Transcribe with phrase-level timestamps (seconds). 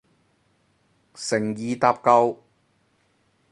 [1.13, 2.41] 誠意搭救